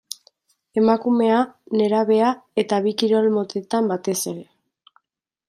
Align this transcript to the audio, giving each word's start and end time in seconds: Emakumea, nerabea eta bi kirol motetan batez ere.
Emakumea, 0.81 1.41
nerabea 1.81 2.31
eta 2.63 2.81
bi 2.87 2.95
kirol 3.03 3.29
motetan 3.37 3.93
batez 3.95 4.19
ere. 4.35 4.45